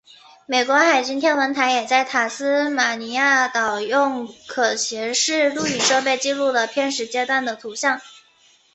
[0.47, 8.01] 美国海军天文台也在塔斯马尼亚岛用可携式录影设备记录了偏食阶段的图像。